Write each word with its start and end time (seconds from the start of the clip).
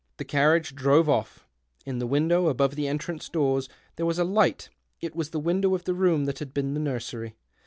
..."The 0.17 0.25
carriage 0.25 0.73
drove 0.73 1.07
off. 1.07 1.45
In 1.85 1.99
tlie 1.99 2.07
window 2.07 2.47
above 2.47 2.73
tlie 2.73 2.89
entrance 2.89 3.29
doors 3.29 3.69
there 3.97 4.05
was 4.07 4.17
a 4.17 4.23
light. 4.23 4.71
It 4.99 5.15
was 5.15 5.29
the 5.29 5.39
window 5.39 5.75
of 5.75 5.83
the 5.83 5.93
room 5.93 6.25
that 6.25 6.39
had 6.39 6.55
been 6.55 6.73
the 6.73 6.79
nursery. 6.79 7.35